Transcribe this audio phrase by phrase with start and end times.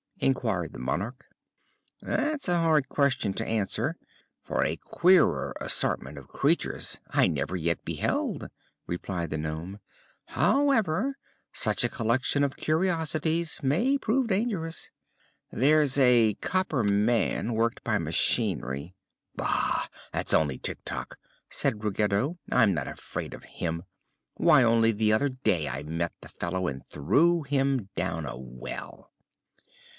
[0.17, 1.25] inquired the Monarch.
[2.01, 3.97] "That's a hard question to answer,
[4.43, 8.47] for a queerer assortment of creatures I never yet beheld,"
[8.87, 9.79] replied the nome.
[10.25, 11.17] "However,
[11.53, 14.89] such a collection of curiosities may prove dangerous.
[15.51, 18.95] There's a copper man, worked by machinery"
[19.35, 19.87] "Bah!
[20.13, 21.17] that's only Tik Tok,"
[21.49, 22.37] said Ruggedo.
[22.51, 23.83] "I'm not afraid of him.
[24.35, 29.07] Why, only the other day I met the fellow and threw him down a well."